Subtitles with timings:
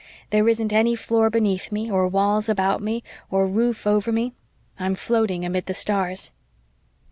[0.31, 4.33] There isn't any floor beneath me, or walls about me, or roof over me
[4.79, 6.31] I'm floating amid the stars."